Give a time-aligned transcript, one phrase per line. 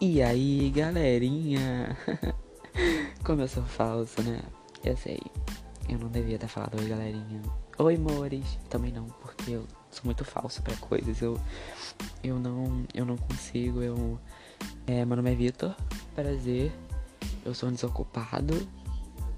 [0.00, 1.98] E aí, galerinha?
[3.24, 4.40] Como eu sou falso, né?
[4.84, 5.20] Eu sei.
[5.88, 7.42] Eu não devia ter falado oi, galerinha.
[7.78, 8.44] Oi, mores.
[8.70, 11.20] Também não, porque eu sou muito falso para coisas.
[11.20, 11.36] Eu
[12.22, 13.82] eu não eu não consigo.
[13.82, 14.20] Eu
[14.86, 15.74] é, meu nome é Vitor.
[16.14, 16.70] Prazer.
[17.44, 18.54] Eu sou um desocupado.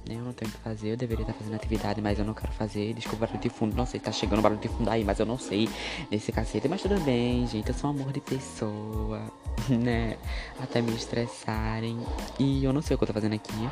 [0.08, 0.16] Né?
[0.16, 0.90] Eu não tenho o que fazer.
[0.90, 2.94] Eu deveria estar fazendo atividade, mas eu não quero fazer.
[2.94, 3.76] Desculpa o barulho de fundo.
[3.76, 5.68] Não sei, tá chegando barulho de fundo aí, mas eu não sei
[6.10, 6.68] nesse cacete.
[6.68, 7.68] Mas tudo bem, gente.
[7.68, 9.30] Eu sou um amor de pessoa.
[9.68, 10.16] né?
[10.62, 11.98] Até me estressarem.
[12.38, 13.70] E eu não sei o que eu tô fazendo aqui.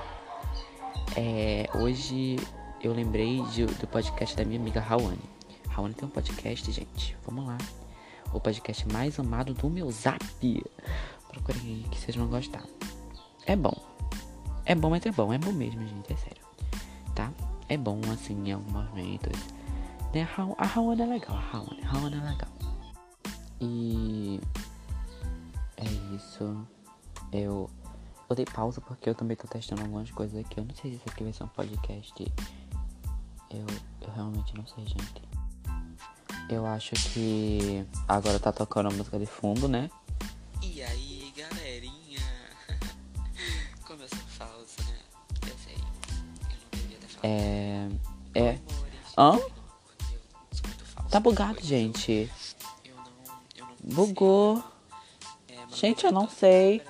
[1.17, 2.37] É, hoje
[2.83, 5.19] eu lembrei de, do podcast da minha amiga Rawane.
[5.69, 7.17] Rawane tem um podcast, gente.
[7.27, 7.59] Vamos lá.
[8.33, 10.25] O podcast mais amado do meu zap.
[11.29, 12.65] Procurem aí que vocês vão gostar.
[13.47, 13.98] É bom.
[14.69, 15.33] É bom, mas é bom.
[15.33, 16.13] É bom mesmo, gente.
[16.13, 16.43] É sério.
[17.15, 17.33] Tá?
[17.71, 19.43] É bom, assim, em alguns momentos.
[20.13, 20.29] Né?
[20.59, 21.35] A Rawane é legal.
[21.35, 22.51] A Rawane, a Rawane é legal.
[23.63, 24.41] E
[25.79, 26.67] é isso.
[27.33, 27.71] Eu,
[28.29, 30.61] eu dei pausa porque eu também tô testando algumas coisas aqui.
[30.61, 32.33] Eu não sei se isso aqui vai ser um podcast.
[33.51, 33.67] Eu,
[34.03, 35.23] eu realmente não sei, gente.
[36.51, 39.89] Eu acho que agora tá tocando a música de fundo, né?
[47.23, 47.89] É.
[48.35, 48.59] É.
[49.17, 49.39] Hã?
[51.11, 52.31] Tá bugado, gente.
[53.83, 54.63] Bugou.
[55.75, 56.83] Gente, eu não sei.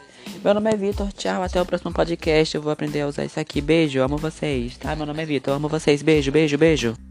[0.45, 2.55] Meu nome é Vitor, tchau, até o próximo podcast.
[2.55, 3.61] Eu vou aprender a usar isso aqui.
[3.61, 4.95] Beijo, amo vocês, tá?
[4.95, 6.03] Meu nome é Vitor, amo vocês.
[6.03, 7.08] Beijo, beijo, beijo.